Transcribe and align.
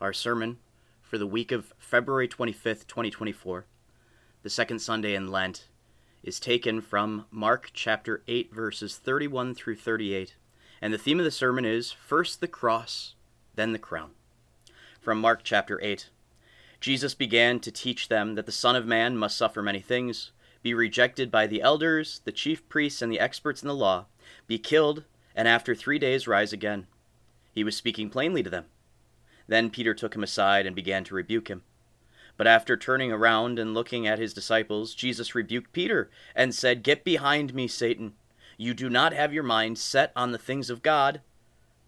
Our 0.00 0.12
sermon 0.12 0.58
for 1.02 1.18
the 1.18 1.26
week 1.26 1.50
of 1.50 1.74
February 1.80 2.28
25th, 2.28 2.86
2024, 2.86 3.66
the 4.44 4.50
second 4.50 4.78
Sunday 4.78 5.12
in 5.12 5.26
Lent, 5.26 5.66
is 6.22 6.38
taken 6.38 6.80
from 6.80 7.24
Mark 7.32 7.70
chapter 7.74 8.22
8, 8.28 8.54
verses 8.54 8.96
31 8.96 9.56
through 9.56 9.74
38. 9.74 10.36
And 10.80 10.94
the 10.94 10.98
theme 10.98 11.18
of 11.18 11.24
the 11.24 11.32
sermon 11.32 11.64
is 11.64 11.90
First 11.90 12.40
the 12.40 12.46
cross, 12.46 13.14
then 13.56 13.72
the 13.72 13.78
crown. 13.80 14.10
From 15.00 15.20
Mark 15.20 15.40
chapter 15.42 15.80
8 15.82 16.10
Jesus 16.80 17.16
began 17.16 17.58
to 17.58 17.72
teach 17.72 18.06
them 18.06 18.36
that 18.36 18.46
the 18.46 18.52
Son 18.52 18.76
of 18.76 18.86
Man 18.86 19.16
must 19.16 19.36
suffer 19.36 19.62
many 19.62 19.80
things, 19.80 20.30
be 20.62 20.74
rejected 20.74 21.28
by 21.28 21.48
the 21.48 21.60
elders, 21.60 22.20
the 22.24 22.30
chief 22.30 22.68
priests, 22.68 23.02
and 23.02 23.10
the 23.10 23.18
experts 23.18 23.62
in 23.62 23.68
the 23.68 23.74
law, 23.74 24.06
be 24.46 24.60
killed, 24.60 25.02
and 25.34 25.48
after 25.48 25.74
three 25.74 25.98
days 25.98 26.28
rise 26.28 26.52
again. 26.52 26.86
He 27.52 27.64
was 27.64 27.76
speaking 27.76 28.10
plainly 28.10 28.44
to 28.44 28.50
them. 28.50 28.66
Then 29.48 29.70
Peter 29.70 29.94
took 29.94 30.14
him 30.14 30.22
aside 30.22 30.66
and 30.66 30.76
began 30.76 31.02
to 31.04 31.14
rebuke 31.14 31.48
him. 31.48 31.62
But 32.36 32.46
after 32.46 32.76
turning 32.76 33.10
around 33.10 33.58
and 33.58 33.74
looking 33.74 34.06
at 34.06 34.20
his 34.20 34.32
disciples, 34.32 34.94
Jesus 34.94 35.34
rebuked 35.34 35.72
Peter 35.72 36.08
and 36.36 36.54
said, 36.54 36.84
Get 36.84 37.02
behind 37.02 37.52
me, 37.52 37.66
Satan. 37.66 38.12
You 38.56 38.74
do 38.74 38.88
not 38.88 39.12
have 39.12 39.32
your 39.32 39.42
mind 39.42 39.78
set 39.78 40.12
on 40.14 40.30
the 40.30 40.38
things 40.38 40.70
of 40.70 40.82
God, 40.82 41.20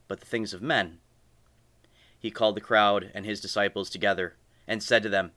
but 0.08 0.18
the 0.20 0.26
things 0.26 0.52
of 0.52 0.62
men. 0.62 0.98
He 2.18 2.30
called 2.30 2.56
the 2.56 2.60
crowd 2.60 3.10
and 3.14 3.24
his 3.24 3.40
disciples 3.40 3.90
together 3.90 4.34
and 4.66 4.82
said 4.82 5.02
to 5.04 5.08
them, 5.08 5.32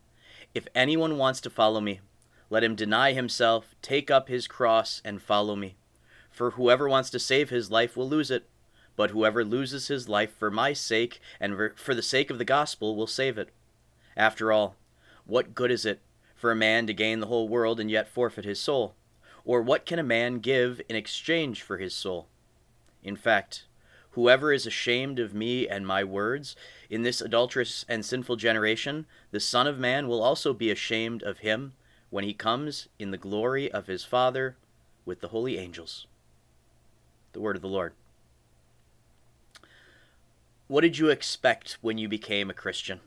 If 0.55 0.67
anyone 0.73 1.17
wants 1.17 1.41
to 1.41 1.49
follow 1.49 1.79
me, 1.79 1.99
let 2.49 2.63
him 2.63 2.76
deny 2.76 3.13
himself, 3.13 3.76
take 3.81 4.09
up 4.09 4.29
his 4.29 4.48
cross, 4.48 5.01
and 5.03 5.21
follow 5.21 5.55
me. 5.55 5.76
For 6.31 6.51
whoever 6.51 6.90
wants 6.90 7.09
to 7.12 7.20
save 7.20 7.49
his 7.49 7.71
life 7.71 7.95
will 7.95 8.09
lose 8.09 8.31
it 8.31 8.48
but 8.95 9.11
whoever 9.11 9.43
loses 9.43 9.88
his 9.88 10.07
life 10.07 10.35
for 10.38 10.52
my 10.52 10.73
sake 10.73 11.20
and 11.39 11.71
for 11.75 11.95
the 11.95 12.01
sake 12.01 12.29
of 12.29 12.38
the 12.38 12.45
gospel 12.45 12.95
will 12.95 13.07
save 13.07 13.38
it. 13.38 13.49
After 14.15 14.51
all, 14.51 14.75
what 15.25 15.55
good 15.55 15.71
is 15.71 15.85
it 15.85 16.01
for 16.35 16.51
a 16.51 16.55
man 16.55 16.87
to 16.87 16.93
gain 16.93 17.20
the 17.20 17.27
whole 17.27 17.48
world 17.48 17.79
and 17.79 17.90
yet 17.90 18.07
forfeit 18.07 18.45
his 18.45 18.59
soul? 18.59 18.95
Or 19.45 19.62
what 19.62 19.85
can 19.85 19.99
a 19.99 20.03
man 20.03 20.40
give 20.40 20.81
in 20.87 20.95
exchange 20.95 21.62
for 21.62 21.77
his 21.77 21.93
soul? 21.93 22.27
In 23.03 23.15
fact, 23.15 23.65
whoever 24.12 24.53
is 24.53 24.68
ashamed 24.68 25.20
of 25.20 25.34
me 25.34 25.68
and 25.68 25.85
my 25.85 26.03
words 26.03 26.55
in 26.90 27.01
this 27.01 27.20
adulterous 27.20 27.85
and 27.90 28.05
sinful 28.05 28.35
generation, 28.37 29.05
the 29.31 29.40
Son 29.40 29.68
of 29.68 29.79
Man 29.79 30.07
will 30.07 30.21
also 30.21 30.53
be 30.53 30.70
ashamed 30.70 31.23
of 31.23 31.40
him 31.40 31.73
when 32.09 32.23
he 32.23 32.34
comes 32.34 32.87
in 32.99 33.12
the 33.12 33.18
glory 33.18 33.71
of 33.71 33.87
his 33.87 34.03
Father 34.03 34.55
with 35.03 35.20
the 35.20 35.29
holy 35.29 35.57
angels. 35.57 36.05
The 37.34 37.41
word 37.41 37.55
of 37.55 37.62
the 37.62 37.68
Lord. 37.68 37.93
What 40.74 40.82
did 40.82 40.98
you 40.98 41.10
expect 41.10 41.77
when 41.82 41.99
you 41.99 42.10
became 42.10 42.49
a 42.49 42.54
Christian? 42.55 42.99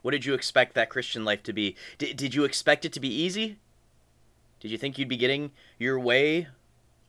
What 0.00 0.12
did 0.12 0.24
you 0.24 0.32
expect 0.32 0.72
that 0.72 0.88
Christian 0.88 1.22
life 1.22 1.42
to 1.42 1.52
be? 1.52 1.76
D- 1.98 2.14
did 2.14 2.34
you 2.34 2.44
expect 2.44 2.86
it 2.86 2.94
to 2.94 2.98
be 3.00 3.14
easy? 3.14 3.58
Did 4.60 4.70
you 4.70 4.78
think 4.78 4.96
you'd 4.96 5.06
be 5.06 5.18
getting 5.18 5.50
your 5.78 6.00
way 6.00 6.48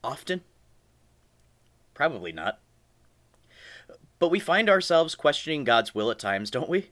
often? 0.04 0.42
Probably 1.94 2.34
not. 2.34 2.59
But 4.20 4.31
we 4.31 4.39
find 4.42 4.70
ourselves 4.70 5.16
questioning 5.16 5.64
God's 5.64 5.95
will 5.95 6.11
at 6.11 6.20
times, 6.20 6.52
don't 6.52 6.67
we? 6.67 6.89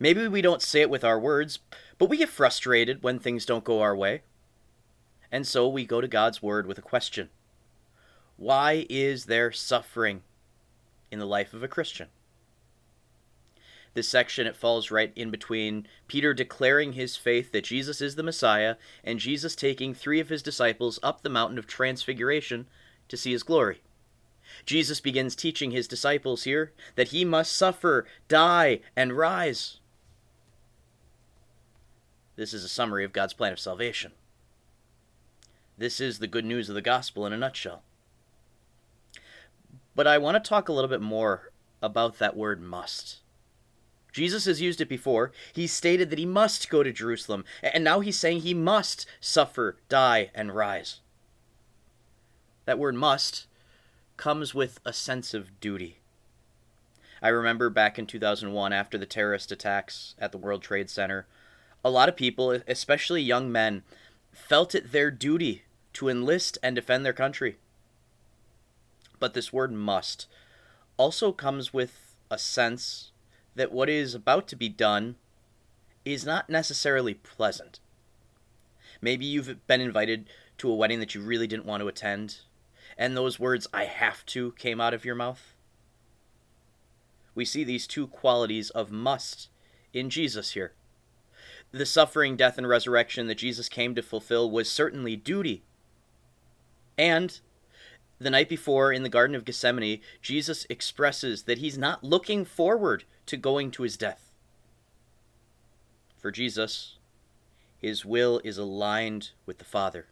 Maybe 0.00 0.26
we 0.28 0.40
don't 0.40 0.62
say 0.62 0.80
it 0.80 0.88
with 0.88 1.04
our 1.04 1.20
words, 1.20 1.58
but 1.98 2.08
we 2.08 2.16
get 2.16 2.30
frustrated 2.30 3.02
when 3.02 3.18
things 3.18 3.44
don't 3.44 3.62
go 3.62 3.82
our 3.82 3.94
way. 3.94 4.22
And 5.30 5.46
so 5.46 5.68
we 5.68 5.84
go 5.84 6.00
to 6.00 6.08
God's 6.08 6.42
Word 6.42 6.66
with 6.66 6.78
a 6.78 6.80
question 6.80 7.28
Why 8.38 8.86
is 8.88 9.26
there 9.26 9.52
suffering? 9.52 10.22
In 11.12 11.20
the 11.20 11.26
life 11.26 11.54
of 11.54 11.62
a 11.62 11.68
Christian. 11.68 12.08
This 13.94 14.08
section, 14.08 14.46
it 14.46 14.56
falls 14.56 14.90
right 14.90 15.12
in 15.14 15.30
between 15.30 15.86
Peter 16.08 16.32
declaring 16.32 16.94
his 16.94 17.16
faith 17.16 17.52
that 17.52 17.64
Jesus 17.64 18.00
is 18.00 18.16
the 18.16 18.22
Messiah 18.22 18.76
and 19.04 19.18
Jesus 19.18 19.54
taking 19.54 19.92
three 19.92 20.18
of 20.18 20.30
his 20.30 20.42
disciples 20.42 20.98
up 21.02 21.20
the 21.20 21.28
mountain 21.28 21.58
of 21.58 21.66
transfiguration 21.66 22.66
to 23.08 23.16
see 23.18 23.32
his 23.32 23.42
glory. 23.42 23.82
Jesus 24.64 25.00
begins 25.00 25.36
teaching 25.36 25.70
his 25.70 25.86
disciples 25.86 26.44
here 26.44 26.72
that 26.94 27.08
he 27.08 27.24
must 27.24 27.54
suffer, 27.54 28.06
die, 28.28 28.80
and 28.96 29.12
rise. 29.12 29.78
This 32.36 32.54
is 32.54 32.64
a 32.64 32.68
summary 32.68 33.04
of 33.04 33.12
God's 33.12 33.34
plan 33.34 33.52
of 33.52 33.60
salvation. 33.60 34.12
This 35.76 36.00
is 36.00 36.18
the 36.18 36.26
good 36.26 36.44
news 36.46 36.70
of 36.70 36.74
the 36.74 36.80
gospel 36.80 37.26
in 37.26 37.32
a 37.32 37.36
nutshell. 37.36 37.82
But 39.94 40.06
I 40.06 40.18
want 40.18 40.42
to 40.42 40.48
talk 40.48 40.68
a 40.68 40.72
little 40.72 40.88
bit 40.88 41.02
more 41.02 41.52
about 41.82 42.18
that 42.18 42.36
word 42.36 42.62
must. 42.62 43.18
Jesus 44.12 44.44
has 44.44 44.60
used 44.60 44.80
it 44.80 44.88
before. 44.88 45.32
He 45.52 45.66
stated 45.66 46.10
that 46.10 46.18
he 46.18 46.26
must 46.26 46.68
go 46.68 46.82
to 46.82 46.92
Jerusalem, 46.92 47.44
and 47.62 47.82
now 47.82 48.00
he's 48.00 48.18
saying 48.18 48.40
he 48.40 48.54
must 48.54 49.06
suffer, 49.20 49.78
die, 49.88 50.30
and 50.34 50.54
rise. 50.54 51.00
That 52.66 52.78
word 52.78 52.94
must 52.94 53.46
comes 54.16 54.54
with 54.54 54.78
a 54.84 54.92
sense 54.92 55.34
of 55.34 55.60
duty. 55.60 55.98
I 57.22 57.28
remember 57.28 57.70
back 57.70 57.98
in 57.98 58.06
2001, 58.06 58.72
after 58.72 58.98
the 58.98 59.06
terrorist 59.06 59.50
attacks 59.50 60.14
at 60.18 60.32
the 60.32 60.38
World 60.38 60.62
Trade 60.62 60.90
Center, 60.90 61.26
a 61.84 61.90
lot 61.90 62.08
of 62.08 62.16
people, 62.16 62.50
especially 62.68 63.22
young 63.22 63.50
men, 63.50 63.82
felt 64.30 64.74
it 64.74 64.92
their 64.92 65.10
duty 65.10 65.62
to 65.94 66.08
enlist 66.08 66.58
and 66.62 66.76
defend 66.76 67.04
their 67.04 67.12
country 67.12 67.56
but 69.22 69.34
this 69.34 69.52
word 69.52 69.70
must 69.70 70.26
also 70.96 71.30
comes 71.30 71.72
with 71.72 72.16
a 72.28 72.36
sense 72.36 73.12
that 73.54 73.70
what 73.70 73.88
is 73.88 74.16
about 74.16 74.48
to 74.48 74.56
be 74.56 74.68
done 74.68 75.14
is 76.04 76.26
not 76.26 76.50
necessarily 76.50 77.14
pleasant. 77.14 77.78
Maybe 79.00 79.24
you've 79.24 79.64
been 79.68 79.80
invited 79.80 80.28
to 80.58 80.68
a 80.68 80.74
wedding 80.74 80.98
that 80.98 81.14
you 81.14 81.22
really 81.22 81.46
didn't 81.46 81.66
want 81.66 81.82
to 81.82 81.86
attend, 81.86 82.38
and 82.98 83.16
those 83.16 83.38
words, 83.38 83.68
I 83.72 83.84
have 83.84 84.26
to, 84.26 84.54
came 84.58 84.80
out 84.80 84.92
of 84.92 85.04
your 85.04 85.14
mouth. 85.14 85.54
We 87.36 87.44
see 87.44 87.62
these 87.62 87.86
two 87.86 88.08
qualities 88.08 88.70
of 88.70 88.90
must 88.90 89.50
in 89.92 90.10
Jesus 90.10 90.54
here. 90.54 90.72
The 91.70 91.86
suffering, 91.86 92.36
death, 92.36 92.58
and 92.58 92.68
resurrection 92.68 93.28
that 93.28 93.38
Jesus 93.38 93.68
came 93.68 93.94
to 93.94 94.02
fulfill 94.02 94.50
was 94.50 94.68
certainly 94.68 95.14
duty. 95.14 95.62
And 96.98 97.38
the 98.22 98.30
night 98.30 98.48
before 98.48 98.92
in 98.92 99.02
the 99.02 99.08
Garden 99.08 99.36
of 99.36 99.44
Gethsemane, 99.44 100.00
Jesus 100.20 100.66
expresses 100.68 101.42
that 101.44 101.58
he's 101.58 101.78
not 101.78 102.04
looking 102.04 102.44
forward 102.44 103.04
to 103.26 103.36
going 103.36 103.70
to 103.72 103.82
his 103.82 103.96
death. 103.96 104.30
For 106.18 106.30
Jesus, 106.30 106.96
his 107.78 108.04
will 108.04 108.40
is 108.44 108.58
aligned 108.58 109.30
with 109.44 109.58
the 109.58 109.64
Father. 109.64 110.06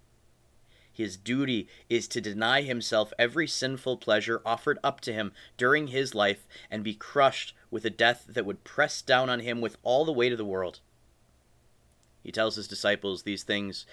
His 0.93 1.16
duty 1.16 1.69
is 1.88 2.09
to 2.09 2.20
deny 2.20 2.62
himself 2.62 3.12
every 3.19 3.47
sinful 3.47 3.99
pleasure 3.99 4.43
offered 4.44 4.78
up 4.82 5.00
to 5.03 5.12
him 5.12 5.32
during 5.56 5.87
his 5.87 6.15
life 6.15 6.47
and 6.70 6.84
be 6.84 6.94
crushed 6.94 7.54
with 7.70 7.84
a 7.84 7.91
death 7.91 8.26
that 8.28 8.44
would 8.44 8.65
press 8.65 9.00
down 9.00 9.31
on 9.31 9.41
him 9.41 9.60
with 9.60 9.78
all 9.82 10.04
the 10.04 10.12
weight 10.12 10.32
of 10.32 10.38
the 10.38 10.44
world. 10.44 10.81
He 12.22 12.32
tells 12.32 12.56
his 12.56 12.69
disciples 12.69 13.22
these 13.22 13.44
things 13.44 13.87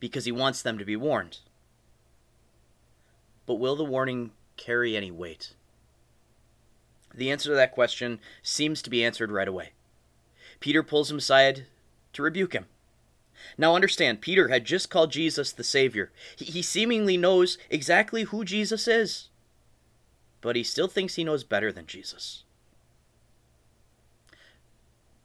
because 0.00 0.24
he 0.24 0.32
wants 0.32 0.60
them 0.60 0.76
to 0.76 0.84
be 0.84 0.96
warned. 0.96 1.38
But 3.50 3.58
will 3.58 3.74
the 3.74 3.84
warning 3.84 4.30
carry 4.56 4.96
any 4.96 5.10
weight? 5.10 5.54
The 7.12 7.32
answer 7.32 7.48
to 7.48 7.56
that 7.56 7.72
question 7.72 8.20
seems 8.44 8.80
to 8.80 8.90
be 8.90 9.04
answered 9.04 9.32
right 9.32 9.48
away. 9.48 9.70
Peter 10.60 10.84
pulls 10.84 11.10
him 11.10 11.18
aside 11.18 11.66
to 12.12 12.22
rebuke 12.22 12.52
him. 12.52 12.66
Now 13.58 13.74
understand, 13.74 14.20
Peter 14.20 14.46
had 14.46 14.64
just 14.64 14.88
called 14.88 15.10
Jesus 15.10 15.50
the 15.50 15.64
Savior. 15.64 16.12
He, 16.36 16.44
he, 16.44 16.62
seemingly 16.62 17.16
knows 17.16 17.58
exactly 17.70 18.22
who 18.22 18.44
Jesus 18.44 18.86
is, 18.86 19.30
but 20.40 20.54
he 20.54 20.62
still 20.62 20.86
thinks 20.86 21.16
he 21.16 21.24
knows 21.24 21.42
better 21.42 21.72
than 21.72 21.86
Jesus. 21.86 22.44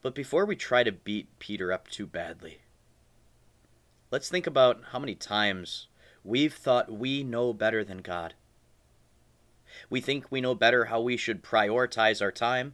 But 0.02 0.16
before 0.16 0.46
we 0.48 0.56
try 0.56 0.82
to 0.82 0.92
beat 0.92 1.28
Peter 1.38 1.72
up 1.72 1.90
too 1.90 2.08
badly, 2.08 2.62
let's 4.10 4.30
think 4.30 4.48
about 4.48 4.82
how 4.94 4.98
many 4.98 5.14
times 5.14 5.86
We've 6.26 6.56
thought 6.56 6.92
we 6.92 7.24
know 7.24 7.54
better 7.54 7.84
than 7.84 8.00
God. 8.00 8.34
We 9.92 10.02
think 10.02 10.32
we 10.32 10.42
know 10.42 10.56
better 10.56 10.86
how 10.86 11.00
we 11.00 11.18
should 11.18 11.44
prioritize 11.44 12.20
our 12.20 12.32
time, 12.32 12.74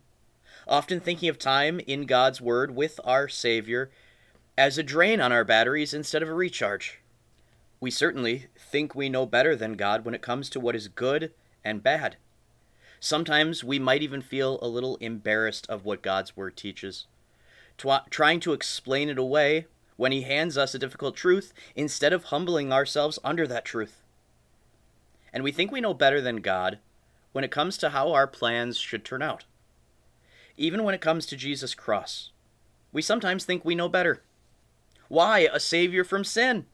often 0.65 1.01
thinking 1.01 1.27
of 1.27 1.37
time 1.37 1.81
in 1.81 2.05
God's 2.05 2.39
Word 2.39 2.73
with 2.73 2.97
our 3.03 3.27
Savior 3.27 3.91
as 4.57 4.77
a 4.77 4.83
drain 4.83 5.19
on 5.19 5.33
our 5.33 5.43
batteries 5.43 5.93
instead 5.93 6.23
of 6.23 6.29
a 6.29 6.33
recharge. 6.33 7.01
We 7.81 7.91
certainly 7.91 8.47
think 8.57 8.95
we 8.95 9.09
know 9.09 9.25
better 9.25 9.53
than 9.53 9.73
God 9.73 10.05
when 10.05 10.13
it 10.13 10.21
comes 10.21 10.49
to 10.51 10.59
what 10.61 10.75
is 10.75 10.87
good 10.87 11.33
and 11.61 11.83
bad. 11.83 12.15
Sometimes 13.01 13.65
we 13.65 13.79
might 13.79 14.01
even 14.01 14.21
feel 14.21 14.59
a 14.61 14.67
little 14.69 14.95
embarrassed 14.97 15.69
of 15.69 15.83
what 15.83 16.01
God's 16.01 16.37
Word 16.37 16.55
teaches, 16.55 17.05
trying 18.09 18.39
to 18.39 18.53
explain 18.53 19.09
it 19.09 19.17
away 19.17 19.65
when 20.01 20.11
he 20.11 20.23
hands 20.23 20.57
us 20.57 20.73
a 20.73 20.79
difficult 20.79 21.15
truth 21.15 21.53
instead 21.75 22.11
of 22.11 22.23
humbling 22.23 22.73
ourselves 22.73 23.19
under 23.23 23.45
that 23.45 23.63
truth. 23.63 24.01
And 25.31 25.43
we 25.43 25.51
think 25.51 25.71
we 25.71 25.79
know 25.79 25.93
better 25.93 26.19
than 26.19 26.37
God 26.37 26.79
when 27.33 27.43
it 27.43 27.51
comes 27.51 27.77
to 27.77 27.91
how 27.91 28.11
our 28.11 28.25
plans 28.25 28.79
should 28.79 29.05
turn 29.05 29.21
out. 29.21 29.45
even 30.57 30.83
when 30.83 30.95
it 30.95 31.01
comes 31.01 31.27
to 31.27 31.35
Jesus' 31.35 31.75
cross, 31.75 32.31
we 32.91 33.03
sometimes 33.03 33.45
think 33.45 33.63
we 33.63 33.75
know 33.75 33.87
better. 33.87 34.23
Why 35.07 35.47
a 35.53 35.59
savior 35.59 36.03
from 36.03 36.23
sin? 36.23 36.65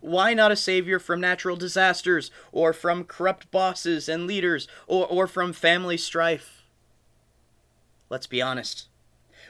Why 0.00 0.34
not 0.34 0.50
a 0.50 0.56
savior 0.56 0.98
from 0.98 1.20
natural 1.20 1.54
disasters, 1.54 2.32
or 2.50 2.72
from 2.72 3.04
corrupt 3.04 3.48
bosses 3.52 4.08
and 4.08 4.26
leaders, 4.26 4.66
or, 4.88 5.06
or 5.06 5.28
from 5.28 5.52
family 5.52 5.96
strife? 5.96 6.64
Let's 8.10 8.26
be 8.26 8.42
honest. 8.42 8.88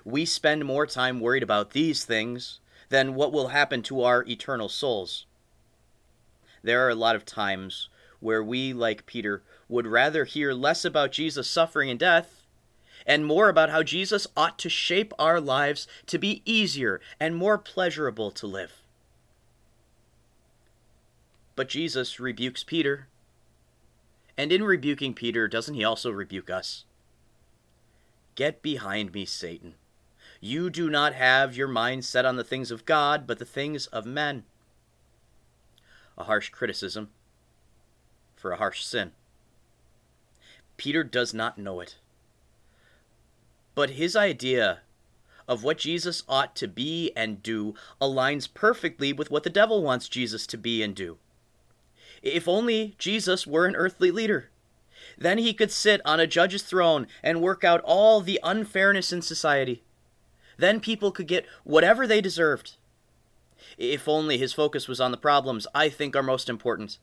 We 0.04 0.26
spend 0.26 0.66
more 0.66 0.86
time 0.86 1.20
worried 1.20 1.42
about 1.42 1.70
these 1.70 2.04
things 2.04 2.60
than 2.88 3.14
what 3.14 3.32
will 3.32 3.48
happen 3.48 3.82
to 3.82 4.02
our 4.02 4.24
eternal 4.24 4.68
souls. 4.68 5.26
There 6.62 6.84
are 6.86 6.90
a 6.90 6.94
lot 6.94 7.16
of 7.16 7.24
times 7.24 7.88
where 8.20 8.42
we, 8.42 8.72
like 8.72 9.06
Peter, 9.06 9.42
would 9.68 9.86
rather 9.86 10.24
hear 10.24 10.52
less 10.52 10.84
about 10.84 11.12
Jesus' 11.12 11.48
suffering 11.48 11.90
and 11.90 11.98
death 11.98 12.42
and 13.06 13.24
more 13.24 13.48
about 13.48 13.70
how 13.70 13.82
Jesus 13.82 14.26
ought 14.36 14.58
to 14.58 14.68
shape 14.68 15.12
our 15.18 15.40
lives 15.40 15.86
to 16.06 16.18
be 16.18 16.42
easier 16.44 17.00
and 17.20 17.36
more 17.36 17.56
pleasurable 17.58 18.30
to 18.32 18.46
live. 18.46 18.82
But 21.54 21.68
Jesus 21.68 22.20
rebukes 22.20 22.64
Peter. 22.64 23.06
And 24.36 24.52
in 24.52 24.62
rebuking 24.62 25.14
Peter, 25.14 25.48
doesn't 25.48 25.74
he 25.74 25.84
also 25.84 26.10
rebuke 26.10 26.50
us? 26.50 26.84
Get 28.34 28.60
behind 28.60 29.14
me, 29.14 29.24
Satan. 29.24 29.74
You 30.40 30.70
do 30.70 30.90
not 30.90 31.14
have 31.14 31.56
your 31.56 31.68
mind 31.68 32.04
set 32.04 32.24
on 32.24 32.36
the 32.36 32.44
things 32.44 32.70
of 32.70 32.84
God, 32.84 33.26
but 33.26 33.38
the 33.38 33.44
things 33.44 33.86
of 33.88 34.06
men. 34.06 34.44
A 36.18 36.24
harsh 36.24 36.50
criticism 36.50 37.10
for 38.36 38.52
a 38.52 38.56
harsh 38.56 38.84
sin. 38.84 39.12
Peter 40.76 41.02
does 41.02 41.32
not 41.32 41.58
know 41.58 41.80
it. 41.80 41.96
But 43.74 43.90
his 43.90 44.14
idea 44.14 44.80
of 45.48 45.62
what 45.62 45.78
Jesus 45.78 46.22
ought 46.28 46.56
to 46.56 46.68
be 46.68 47.12
and 47.16 47.42
do 47.42 47.74
aligns 48.00 48.52
perfectly 48.52 49.12
with 49.12 49.30
what 49.30 49.42
the 49.42 49.50
devil 49.50 49.82
wants 49.82 50.08
Jesus 50.08 50.46
to 50.48 50.58
be 50.58 50.82
and 50.82 50.94
do. 50.94 51.18
If 52.22 52.48
only 52.48 52.94
Jesus 52.98 53.46
were 53.46 53.66
an 53.66 53.76
earthly 53.76 54.10
leader. 54.10 54.50
Then 55.18 55.38
he 55.38 55.54
could 55.54 55.70
sit 55.70 56.00
on 56.04 56.20
a 56.20 56.26
judge's 56.26 56.62
throne 56.62 57.06
and 57.22 57.40
work 57.40 57.64
out 57.64 57.80
all 57.84 58.20
the 58.20 58.40
unfairness 58.42 59.12
in 59.12 59.22
society. 59.22 59.82
Then 60.56 60.80
people 60.80 61.10
could 61.10 61.26
get 61.26 61.46
whatever 61.64 62.06
they 62.06 62.20
deserved. 62.20 62.76
If 63.78 64.08
only 64.08 64.38
his 64.38 64.52
focus 64.52 64.88
was 64.88 65.00
on 65.00 65.10
the 65.10 65.16
problems 65.16 65.66
I 65.74 65.88
think 65.88 66.16
are 66.16 66.22
most 66.22 66.48
important. 66.48 66.98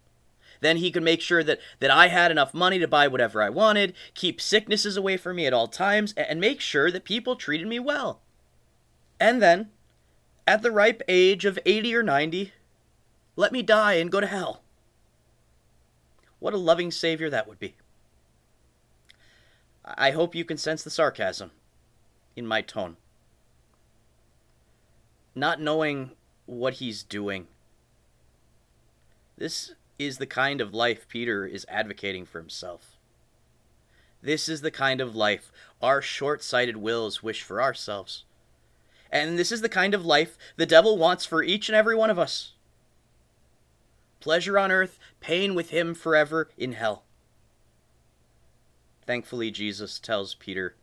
Then 0.62 0.78
he 0.78 0.92
could 0.92 1.04
make 1.04 1.22
sure 1.22 1.44
that, 1.44 1.60
that 1.80 1.92
I 1.92 2.08
had 2.08 2.32
enough 2.32 2.54
money 2.54 2.80
to 2.80 2.88
buy 2.88 3.08
whatever 3.08 3.42
I 3.42 3.50
wanted, 3.50 3.94
keep 4.14 4.40
sicknesses 4.40 4.96
away 4.96 5.18
from 5.18 5.36
me 5.36 5.46
at 5.46 5.54
all 5.54 5.68
times, 5.68 6.14
and 6.14 6.40
make 6.40 6.62
sure 6.62 6.90
that 6.90 7.04
people 7.04 7.36
treated 7.36 7.68
me 7.68 7.80
well. 7.80 8.22
And 9.20 9.42
then, 9.42 9.72
at 10.48 10.62
the 10.62 10.72
ripe 10.72 11.02
age 11.08 11.46
of 11.46 11.60
80 11.66 11.96
or 11.96 12.04
90, 12.04 12.54
let 13.36 13.52
me 13.52 13.62
die 13.62 13.94
and 13.96 14.12
go 14.12 14.20
to 14.20 14.28
hell. 14.28 14.62
What 16.40 16.54
a 16.54 16.58
loving 16.58 16.92
Savior 16.92 17.30
that 17.30 17.48
would 17.48 17.60
be. 17.60 17.76
I 19.86 20.12
hope 20.12 20.36
you 20.36 20.46
can 20.46 20.58
sense 20.58 20.84
the 20.84 20.90
sarcasm 20.90 21.52
in 22.36 22.48
my 22.48 22.62
tone. 22.62 22.98
Not 25.36 25.62
knowing 25.62 26.12
what 26.46 26.76
he's 26.76 27.04
doing. 27.04 27.48
This 29.38 29.74
is 29.98 30.18
the 30.18 30.28
kind 30.28 30.62
of 30.62 30.74
life 30.74 31.08
Peter 31.08 31.46
is 31.46 31.66
advocating 31.70 32.26
for 32.26 32.40
himself. 32.40 32.98
This 34.22 34.48
is 34.48 34.62
the 34.62 34.72
kind 34.72 35.02
of 35.02 35.16
life 35.16 35.52
our 35.82 36.02
short 36.02 36.44
sighted 36.44 36.78
wills 36.78 37.22
wish 37.22 37.42
for 37.42 37.62
ourselves. 37.62 38.24
And 39.12 39.38
this 39.38 39.52
is 39.52 39.62
the 39.62 39.70
kind 39.70 39.94
of 39.94 40.06
life 40.06 40.38
the 40.56 40.66
devil 40.66 40.98
wants 40.98 41.26
for 41.26 41.44
each 41.44 41.70
and 41.70 41.76
every 41.76 41.96
one 41.96 42.10
of 42.10 42.20
us 42.20 42.54
pleasure 44.24 44.58
on 44.58 44.72
earth, 44.72 45.00
pain 45.20 45.54
with 45.54 45.72
him 45.72 45.94
forever 45.94 46.50
in 46.58 46.72
hell. 46.72 47.04
Thankfully, 49.06 49.52
Jesus 49.52 50.00
tells 50.00 50.34
Peter 50.34 50.76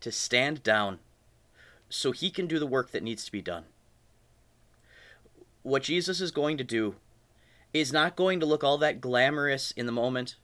to 0.00 0.10
stand 0.10 0.64
down 0.64 0.98
so 1.88 2.10
he 2.10 2.30
can 2.30 2.48
do 2.48 2.58
the 2.58 2.66
work 2.66 2.90
that 2.90 3.04
needs 3.04 3.24
to 3.24 3.30
be 3.30 3.40
done. 3.40 3.66
What 5.62 5.82
Jesus 5.82 6.20
is 6.20 6.30
going 6.30 6.56
to 6.58 6.64
do 6.64 6.96
is 7.72 7.92
not 7.92 8.16
going 8.16 8.40
to 8.40 8.46
look 8.46 8.64
all 8.64 8.78
that 8.78 9.00
glamorous 9.00 9.72
in 9.72 9.86
the 9.86 9.92
moment. 9.92 10.36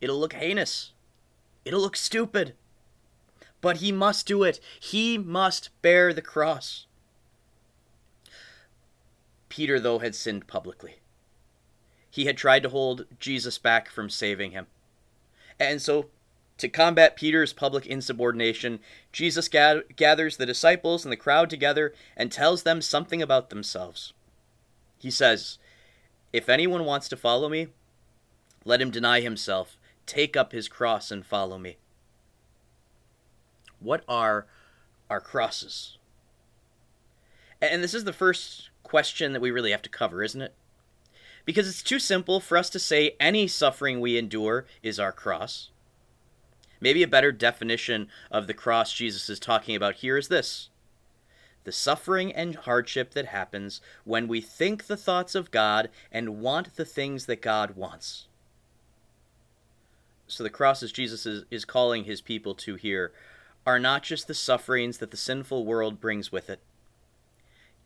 It'll 0.00 0.18
look 0.18 0.32
heinous. 0.32 0.92
It'll 1.64 1.80
look 1.80 1.96
stupid. 1.96 2.54
But 3.60 3.76
he 3.76 3.92
must 3.92 4.26
do 4.26 4.42
it. 4.42 4.58
He 4.80 5.18
must 5.18 5.70
bear 5.82 6.12
the 6.12 6.22
cross. 6.22 6.86
Peter, 9.48 9.78
though, 9.78 9.98
had 9.98 10.14
sinned 10.14 10.46
publicly 10.46 10.96
he 12.12 12.26
had 12.26 12.36
tried 12.36 12.62
to 12.62 12.68
hold 12.68 13.06
Jesus 13.18 13.56
back 13.56 13.88
from 13.88 14.10
saving 14.10 14.50
him. 14.50 14.66
And 15.58 15.80
so, 15.80 16.10
to 16.58 16.68
combat 16.68 17.16
Peter's 17.16 17.54
public 17.54 17.86
insubordination, 17.86 18.80
Jesus 19.12 19.48
gathers 19.48 20.36
the 20.36 20.44
disciples 20.44 21.06
and 21.06 21.10
the 21.10 21.16
crowd 21.16 21.48
together 21.48 21.94
and 22.14 22.30
tells 22.30 22.64
them 22.64 22.82
something 22.82 23.22
about 23.22 23.48
themselves. 23.48 24.12
He 25.02 25.10
says, 25.10 25.58
If 26.32 26.48
anyone 26.48 26.84
wants 26.84 27.08
to 27.08 27.16
follow 27.16 27.48
me, 27.48 27.68
let 28.64 28.80
him 28.80 28.90
deny 28.90 29.20
himself, 29.20 29.76
take 30.06 30.36
up 30.36 30.52
his 30.52 30.68
cross, 30.68 31.10
and 31.10 31.26
follow 31.26 31.58
me. 31.58 31.76
What 33.80 34.04
are 34.08 34.46
our 35.10 35.20
crosses? 35.20 35.98
And 37.60 37.82
this 37.82 37.94
is 37.94 38.04
the 38.04 38.12
first 38.12 38.70
question 38.82 39.32
that 39.32 39.42
we 39.42 39.50
really 39.50 39.72
have 39.72 39.82
to 39.82 39.88
cover, 39.88 40.22
isn't 40.22 40.42
it? 40.42 40.54
because 41.44 41.68
it's 41.68 41.82
too 41.82 41.98
simple 41.98 42.40
for 42.40 42.56
us 42.56 42.70
to 42.70 42.78
say 42.78 43.16
any 43.18 43.46
suffering 43.46 44.00
we 44.00 44.18
endure 44.18 44.66
is 44.82 44.98
our 44.98 45.12
cross. 45.12 45.70
Maybe 46.80 47.02
a 47.02 47.08
better 47.08 47.32
definition 47.32 48.08
of 48.30 48.46
the 48.46 48.54
cross 48.54 48.92
Jesus 48.92 49.28
is 49.28 49.38
talking 49.38 49.76
about 49.76 49.96
here 49.96 50.16
is 50.16 50.28
this 50.28 50.68
the 51.64 51.72
suffering 51.72 52.32
and 52.32 52.56
hardship 52.56 53.14
that 53.14 53.26
happens 53.26 53.80
when 54.04 54.28
we 54.28 54.40
think 54.40 54.86
the 54.86 54.96
thoughts 54.96 55.34
of 55.34 55.50
God 55.50 55.90
and 56.10 56.40
want 56.40 56.76
the 56.76 56.84
things 56.84 57.26
that 57.26 57.42
God 57.42 57.76
wants. 57.76 58.26
So 60.26 60.42
the 60.42 60.50
crosses 60.50 60.92
Jesus 60.92 61.26
is, 61.26 61.44
is 61.50 61.64
calling 61.64 62.04
his 62.04 62.20
people 62.20 62.54
to 62.56 62.76
here 62.76 63.12
are 63.66 63.78
not 63.78 64.02
just 64.02 64.26
the 64.26 64.34
sufferings 64.34 64.98
that 64.98 65.10
the 65.10 65.16
sinful 65.16 65.64
world 65.64 66.00
brings 66.00 66.32
with 66.32 66.50
it, 66.50 66.60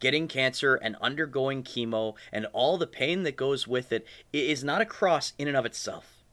getting 0.00 0.29
cancer 0.29 0.75
and 0.75 0.97
undergoing 1.00 1.62
chemo 1.62 2.15
and 2.33 2.47
all 2.53 2.79
the 2.79 2.87
pain 2.87 3.25
that 3.25 3.37
goes 3.37 3.67
with 3.67 3.93
it 3.93 4.07
is 4.33 4.65
not 4.65 4.81
a 4.81 4.87
cross 4.87 5.33
in 5.39 5.49
and 5.49 5.57
of 5.57 5.67
itself. 5.67 6.25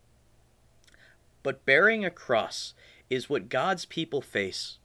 But 1.41 1.65
bearing 1.65 2.05
a 2.05 2.09
cross 2.09 2.73
is 3.09 3.29
what 3.29 3.49
God's 3.49 3.85
people 3.85 4.21
face 4.21 4.77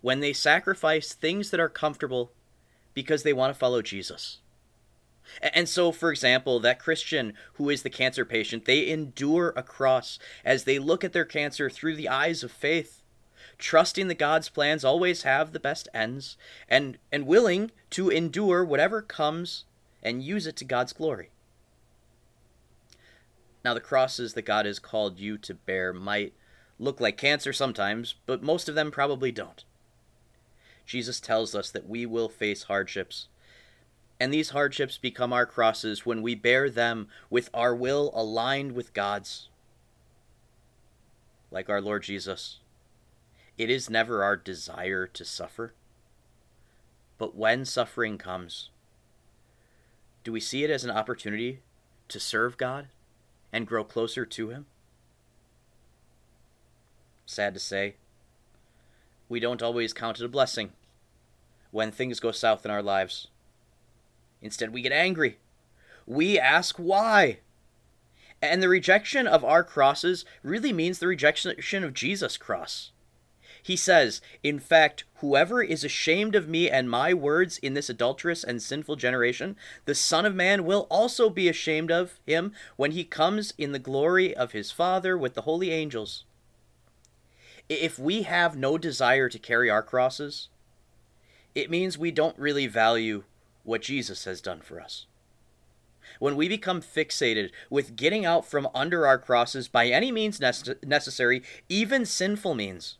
when 0.00 0.20
they 0.20 0.32
sacrifice 0.32 1.12
things 1.12 1.50
that 1.50 1.60
are 1.60 1.68
comfortable 1.68 2.32
because 2.94 3.22
they 3.22 3.32
want 3.32 3.52
to 3.52 3.58
follow 3.58 3.82
Jesus. 3.82 4.38
And 5.42 5.68
so, 5.68 5.92
for 5.92 6.10
example, 6.10 6.58
that 6.60 6.80
Christian 6.80 7.34
who 7.54 7.70
is 7.70 7.82
the 7.82 7.90
cancer 7.90 8.24
patient, 8.24 8.64
they 8.64 8.88
endure 8.88 9.52
a 9.54 9.62
cross 9.62 10.18
as 10.44 10.64
they 10.64 10.78
look 10.78 11.04
at 11.04 11.12
their 11.12 11.24
cancer 11.24 11.70
through 11.70 11.96
the 11.96 12.08
eyes 12.08 12.42
of 12.42 12.50
faith 12.50 13.00
trusting 13.60 14.08
that 14.08 14.18
God's 14.18 14.48
plans 14.48 14.84
always 14.84 15.22
have 15.22 15.52
the 15.52 15.60
best 15.60 15.88
ends, 15.94 16.36
and, 16.68 16.98
and 17.12 17.26
willing 17.26 17.70
to 17.90 18.08
endure 18.08 18.64
whatever 18.64 19.02
comes 19.02 19.64
and 20.02 20.22
use 20.22 20.46
it 20.46 20.56
to 20.56 20.64
God's 20.64 20.92
glory. 20.92 21.30
Now, 23.64 23.74
the 23.74 23.80
crosses 23.80 24.32
that 24.34 24.42
God 24.42 24.64
has 24.64 24.78
called 24.78 25.18
you 25.18 25.36
to 25.38 25.54
bear 25.54 25.92
might 25.92 26.32
look 26.78 27.00
like 27.00 27.18
cancer 27.18 27.52
sometimes, 27.52 28.14
but 28.24 28.42
most 28.42 28.68
of 28.68 28.74
them 28.74 28.90
probably 28.90 29.30
don't. 29.30 29.64
Jesus 30.90 31.20
tells 31.20 31.54
us 31.54 31.70
that 31.70 31.88
we 31.88 32.04
will 32.04 32.28
face 32.28 32.64
hardships, 32.64 33.28
and 34.18 34.34
these 34.34 34.50
hardships 34.50 34.98
become 34.98 35.32
our 35.32 35.46
crosses 35.46 36.04
when 36.04 36.20
we 36.20 36.34
bear 36.34 36.68
them 36.68 37.06
with 37.30 37.48
our 37.54 37.76
will 37.76 38.10
aligned 38.12 38.72
with 38.72 38.92
God's. 38.92 39.50
Like 41.48 41.70
our 41.70 41.80
Lord 41.80 42.02
Jesus, 42.02 42.58
it 43.56 43.70
is 43.70 43.88
never 43.88 44.24
our 44.24 44.36
desire 44.36 45.06
to 45.06 45.24
suffer. 45.24 45.74
But 47.18 47.36
when 47.36 47.64
suffering 47.64 48.18
comes, 48.18 48.70
do 50.24 50.32
we 50.32 50.40
see 50.40 50.64
it 50.64 50.70
as 50.70 50.82
an 50.82 50.90
opportunity 50.90 51.60
to 52.08 52.18
serve 52.18 52.56
God 52.56 52.88
and 53.52 53.64
grow 53.64 53.84
closer 53.84 54.26
to 54.26 54.50
Him? 54.50 54.66
Sad 57.26 57.54
to 57.54 57.60
say, 57.60 57.94
we 59.28 59.38
don't 59.38 59.62
always 59.62 59.92
count 59.92 60.18
it 60.18 60.24
a 60.24 60.28
blessing 60.28 60.72
when 61.70 61.90
things 61.90 62.20
go 62.20 62.32
south 62.32 62.64
in 62.64 62.70
our 62.70 62.82
lives. 62.82 63.28
Instead, 64.42 64.72
we 64.72 64.82
get 64.82 64.92
angry. 64.92 65.38
We 66.06 66.38
ask 66.38 66.76
why. 66.76 67.38
And 68.42 68.62
the 68.62 68.68
rejection 68.68 69.26
of 69.26 69.44
our 69.44 69.62
crosses 69.62 70.24
really 70.42 70.72
means 70.72 70.98
the 70.98 71.06
rejection 71.06 71.84
of 71.84 71.94
Jesus' 71.94 72.36
cross. 72.36 72.90
He 73.62 73.76
says, 73.76 74.22
In 74.42 74.58
fact, 74.58 75.04
whoever 75.16 75.62
is 75.62 75.84
ashamed 75.84 76.34
of 76.34 76.48
me 76.48 76.70
and 76.70 76.88
my 76.88 77.12
words 77.12 77.58
in 77.58 77.74
this 77.74 77.90
adulterous 77.90 78.42
and 78.42 78.62
sinful 78.62 78.96
generation, 78.96 79.56
the 79.84 79.94
Son 79.94 80.24
of 80.24 80.34
Man 80.34 80.64
will 80.64 80.86
also 80.90 81.28
be 81.28 81.48
ashamed 81.48 81.90
of 81.90 82.18
him 82.26 82.52
when 82.76 82.92
he 82.92 83.04
comes 83.04 83.52
in 83.58 83.72
the 83.72 83.78
glory 83.78 84.34
of 84.34 84.52
his 84.52 84.70
Father 84.70 85.18
with 85.18 85.34
the 85.34 85.42
holy 85.42 85.70
angels. 85.70 86.24
If 87.68 87.98
we 87.98 88.22
have 88.22 88.56
no 88.56 88.78
desire 88.78 89.28
to 89.28 89.38
carry 89.38 89.68
our 89.68 89.82
crosses, 89.82 90.48
it 91.54 91.70
means 91.70 91.98
we 91.98 92.10
don't 92.10 92.38
really 92.38 92.66
value 92.66 93.24
what 93.64 93.82
Jesus 93.82 94.24
has 94.24 94.40
done 94.40 94.60
for 94.60 94.80
us. 94.80 95.06
When 96.18 96.36
we 96.36 96.48
become 96.48 96.80
fixated 96.82 97.50
with 97.68 97.96
getting 97.96 98.24
out 98.24 98.44
from 98.44 98.68
under 98.74 99.06
our 99.06 99.18
crosses 99.18 99.68
by 99.68 99.86
any 99.86 100.10
means 100.10 100.40
necessary, 100.40 101.42
even 101.68 102.04
sinful 102.04 102.54
means, 102.54 102.98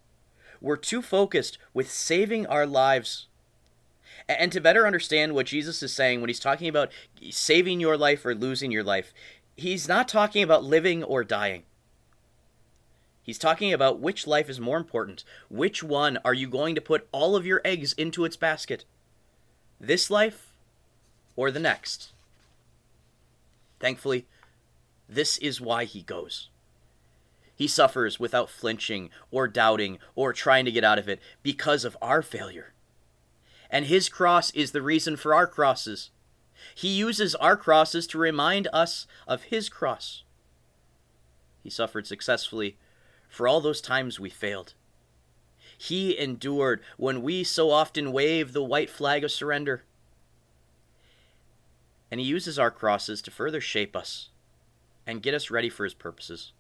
we're 0.61 0.77
too 0.77 1.03
focused 1.03 1.59
with 1.75 1.91
saving 1.91 2.47
our 2.47 2.67
lives. 2.67 3.27
And 4.29 4.53
to 4.53 4.61
better 4.61 4.87
understand 4.87 5.35
what 5.35 5.47
Jesus 5.47 5.83
is 5.83 5.93
saying 5.93 6.21
when 6.21 6.29
he's 6.29 6.39
talking 6.39 6.69
about 6.69 6.93
saving 7.31 7.81
your 7.81 7.97
life 7.97 8.25
or 8.25 8.35
losing 8.35 8.71
your 8.71 8.85
life, 8.85 9.13
he's 9.57 9.89
not 9.89 10.07
talking 10.07 10.43
about 10.43 10.63
living 10.63 11.03
or 11.03 11.25
dying. 11.25 11.65
He's 13.23 13.39
talking 13.39 13.73
about 13.73 14.01
which 14.01 14.27
life 14.27 14.49
is 14.49 14.61
more 14.61 14.77
important. 14.77 15.25
Which 15.49 15.83
one 15.83 16.19
are 16.25 16.35
you 16.35 16.49
going 16.49 16.75
to 16.75 16.81
put 16.81 17.09
all 17.13 17.37
of 17.37 17.47
your 17.47 17.61
eggs 17.65 17.93
into 17.95 18.25
its 18.25 18.37
basket? 18.37 18.85
This 19.79 20.11
life 20.11 20.53
or 21.37 21.51
the 21.51 21.61
next? 21.61 22.13
Thankfully, 23.79 24.27
this 25.09 25.39
is 25.39 25.61
why 25.61 25.85
he 25.85 26.03
goes. 26.03 26.49
He 27.55 27.67
suffers 27.67 28.19
without 28.19 28.49
flinching 28.49 29.11
or 29.31 29.47
doubting 29.47 29.99
or 30.15 30.33
trying 30.33 30.65
to 30.65 30.73
get 30.73 30.85
out 30.85 30.99
of 30.99 31.09
it 31.09 31.21
because 31.43 31.85
of 31.85 31.97
our 32.01 32.23
failure. 32.23 32.73
And 33.71 33.87
his 33.87 34.09
cross 34.09 34.51
is 34.53 34.73
the 34.73 34.83
reason 34.83 35.17
for 35.17 35.35
our 35.35 35.47
crosses. 35.47 36.11
He 36.75 36.89
uses 36.89 37.35
our 37.35 37.57
crosses 37.57 38.07
to 38.09 38.19
remind 38.19 38.69
us 38.73 39.07
of 39.29 39.45
his 39.45 39.69
cross. 39.69 40.23
He 41.63 41.71
suffered 41.71 42.07
successfully 42.07 42.77
for 43.31 43.49
all 43.49 43.61
those 43.61 43.81
times 43.81 44.21
we 44.21 44.29
failed. 44.29 44.75
He 45.79 46.19
endured 46.19 46.83
when 46.99 47.23
we 47.23 47.43
so 47.43 47.71
often 47.71 48.13
wave 48.13 48.53
the 48.53 48.63
white 48.63 48.91
flag 48.91 49.25
of 49.25 49.31
surrender. 49.31 49.85
And 52.11 52.21
he 52.21 52.27
uses 52.27 52.59
our 52.59 52.71
crosses 52.71 53.23
to 53.23 53.31
further 53.31 53.63
shape 53.63 53.97
us 53.97 54.29
and 55.07 55.23
get 55.23 55.33
us 55.33 55.51
ready 55.51 55.71
for 55.71 55.85
his 55.85 55.95
purposes. 55.95 56.53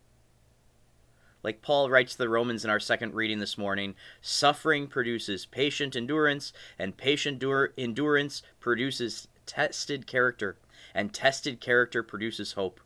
Like 1.42 1.62
Paul 1.62 1.90
writes 1.90 2.12
to 2.12 2.18
the 2.18 2.28
Romans 2.28 2.64
in 2.64 2.70
our 2.70 2.80
second 2.80 3.14
reading 3.14 3.40
this 3.40 3.58
morning, 3.58 3.94
suffering 4.20 4.86
produces 4.86 5.46
patient 5.46 5.96
endurance, 5.96 6.52
and 6.78 6.96
patient 6.96 7.42
endurance 7.76 8.42
produces 8.58 9.28
tested 9.46 10.06
character, 10.06 10.56
and 10.94 11.12
tested 11.12 11.60
character 11.60 12.02
produces 12.02 12.52
hope. 12.52 12.80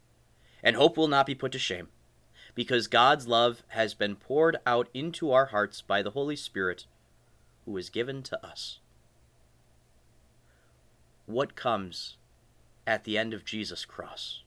And 0.63 0.77
hope 0.77 0.97
will 0.97 1.09
not 1.09 1.27
be 1.27 1.35
put 1.35 1.53
to 1.53 1.59
shame, 1.59 1.89
because 2.55 2.87
God's 2.87 3.27
love 3.27 3.63
has 3.69 3.95
been 3.95 4.17
poured 4.17 4.57
out 4.67 4.89
into 4.95 5.33
our 5.33 5.47
hearts 5.47 5.83
by 5.83 6.03
the 6.03 6.11
Holy 6.11 6.37
Spirit, 6.37 6.87
who 7.65 7.77
is 7.77 7.91
given 7.91 8.23
to 8.25 8.47
us. 8.47 8.79
What 11.27 11.57
comes 11.57 12.17
at 12.87 13.05
the 13.05 13.17
end 13.19 13.35
of 13.35 13.45
Jesus' 13.45 13.85
cross? 13.85 14.43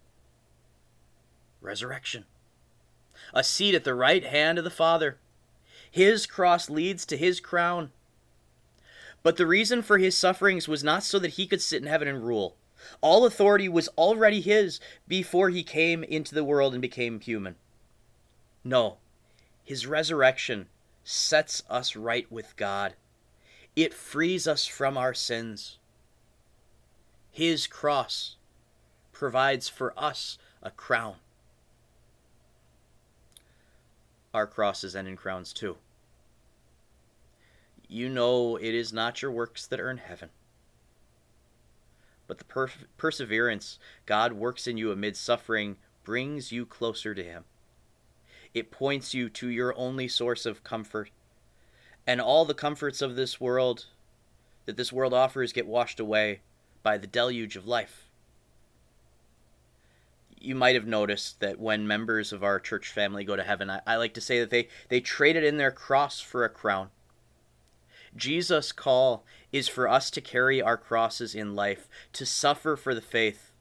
Resurrection 1.60 2.26
a 3.34 3.44
seat 3.44 3.76
at 3.76 3.84
the 3.84 3.96
right 3.96 4.26
hand 4.26 4.58
of 4.58 4.64
the 4.64 4.70
Father. 4.70 5.18
His 5.90 6.26
cross 6.26 6.70
leads 6.70 7.06
to 7.06 7.18
his 7.18 7.40
crown. 7.40 7.92
But 9.24 9.38
the 9.38 9.48
reason 9.48 9.82
for 9.82 9.98
his 9.98 10.18
sufferings 10.18 10.68
was 10.68 10.84
not 10.84 11.04
so 11.04 11.20
that 11.20 11.34
he 11.34 11.48
could 11.48 11.62
sit 11.62 11.82
in 11.82 11.88
heaven 11.88 12.08
and 12.08 12.24
rule. 12.24 12.56
All 13.02 13.26
authority 13.26 13.68
was 13.68 13.90
already 13.98 14.42
his 14.42 14.80
before 15.08 15.50
he 15.50 15.64
came 15.64 16.04
into 16.04 16.36
the 16.36 16.44
world 16.44 16.74
and 16.74 16.82
became 16.82 17.20
human. 17.20 17.56
No, 18.68 18.98
his 19.64 19.88
resurrection 19.88 20.68
sets 21.06 21.64
us 21.70 21.96
right 21.96 22.30
with 22.30 22.54
God. 22.58 22.96
It 23.78 23.94
frees 23.94 24.46
us 24.46 24.68
from 24.68 24.98
our 24.98 25.14
sins. 25.14 25.78
His 27.32 27.66
cross 27.66 28.36
provides 29.14 29.70
for 29.70 29.94
us 29.98 30.38
a 30.62 30.70
crown 30.70 31.16
our 34.34 34.46
crosses 34.46 34.96
and 34.96 35.08
in 35.08 35.16
crowns 35.16 35.54
too. 35.54 35.78
You 37.88 38.10
know 38.10 38.58
it 38.58 38.76
is 38.76 38.92
not 38.92 39.22
your 39.22 39.32
works 39.32 39.66
that 39.66 39.80
earn 39.80 39.98
heaven, 39.98 40.30
but 42.28 42.38
the 42.38 42.44
per- 42.44 42.70
perseverance 42.98 43.80
God 44.06 44.34
works 44.34 44.68
in 44.68 44.76
you 44.76 44.92
amid 44.92 45.16
suffering 45.16 45.78
brings 46.04 46.52
you 46.52 46.66
closer 46.66 47.16
to 47.16 47.24
Him. 47.24 47.46
It 48.54 48.72
points 48.72 49.14
you 49.14 49.30
to 49.30 49.48
your 49.50 49.78
only 49.78 50.08
source 50.08 50.46
of 50.46 50.64
comfort, 50.64 51.10
and 52.06 52.22
all 52.22 52.46
the 52.46 52.54
comforts 52.54 53.02
of 53.02 53.16
this 53.16 53.40
world 53.40 53.86
that 54.66 54.78
this 54.78 54.92
world 54.92 55.14
offers 55.14 55.54
get 55.54 55.68
washed 55.68 56.00
away 56.00 56.42
by 56.84 56.98
the 56.98 57.08
deluge 57.08 57.56
of 57.56 57.68
life 57.68 58.08
you 60.40 60.56
might 60.56 60.76
have 60.76 60.88
noticed 60.88 61.40
that 61.40 61.60
when 61.60 61.88
members 61.88 62.32
of 62.32 62.44
our 62.44 62.60
church 62.60 62.90
family 62.90 63.24
go 63.24 63.36
to 63.36 63.44
heaven, 63.44 63.70
I, 63.70 63.82
I, 63.88 63.96
like 63.96 64.14
to 64.16 64.22
say 64.22 64.40
that 64.40 64.50
they, 64.50 64.68
they 64.90 65.00
traded 65.00 65.44
in 65.44 65.58
their 65.58 65.72
cross 65.72 66.20
for 66.20 66.44
a 66.44 66.50
crown. 66.50 66.90
Jesus' 68.16 68.72
call 68.72 69.26
is 69.52 69.68
for 69.68 69.88
us 69.88 70.10
to 70.12 70.22
carry 70.22 70.62
our 70.62 70.78
crosses 70.78 71.36
in 71.36 71.56
life, 71.56 71.88
to 72.14 72.26
suffer 72.26 72.76
for 72.76 72.94
the 72.94 73.02
faith. 73.02 73.52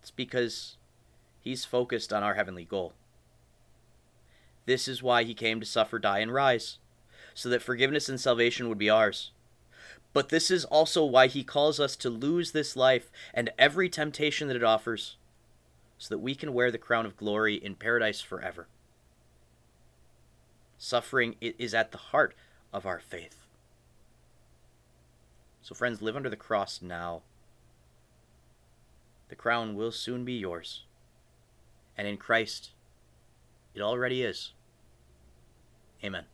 It's 0.00 0.10
because 0.10 0.76
he's 1.40 1.64
focused 1.64 2.12
on 2.12 2.22
our 2.22 2.34
heavenly 2.34 2.64
goal. 2.64 2.94
This 4.66 4.88
is 4.88 5.02
why 5.02 5.24
he 5.24 5.34
came 5.34 5.60
to 5.60 5.66
suffer, 5.66 5.98
die, 5.98 6.18
and 6.18 6.32
rise, 6.32 6.78
so 7.34 7.48
that 7.48 7.62
forgiveness 7.62 8.08
and 8.08 8.20
salvation 8.20 8.68
would 8.68 8.78
be 8.78 8.90
ours. 8.90 9.32
But 10.12 10.28
this 10.28 10.50
is 10.50 10.64
also 10.64 11.04
why 11.04 11.28
he 11.28 11.44
calls 11.44 11.78
us 11.78 11.96
to 11.96 12.10
lose 12.10 12.52
this 12.52 12.76
life 12.76 13.10
and 13.32 13.50
every 13.58 13.88
temptation 13.88 14.48
that 14.48 14.56
it 14.56 14.64
offers 14.64 15.16
so 15.98 16.14
that 16.14 16.18
we 16.18 16.34
can 16.34 16.54
wear 16.54 16.70
the 16.70 16.78
crown 16.78 17.06
of 17.06 17.16
glory 17.16 17.54
in 17.54 17.74
paradise 17.74 18.20
forever. 18.20 18.66
Suffering 20.78 21.36
is 21.40 21.74
at 21.74 21.92
the 21.92 21.98
heart 21.98 22.34
of 22.72 22.86
our 22.86 22.98
faith. 22.98 23.36
So, 25.62 25.74
friends, 25.74 26.00
live 26.00 26.16
under 26.16 26.30
the 26.30 26.36
cross 26.36 26.80
now. 26.80 27.20
The 29.28 29.36
crown 29.36 29.76
will 29.76 29.92
soon 29.92 30.24
be 30.24 30.32
yours. 30.32 30.84
And 31.98 32.08
in 32.08 32.16
Christ, 32.16 32.70
it 33.74 33.82
already 33.82 34.22
is. 34.22 34.52
Amen. 36.04 36.30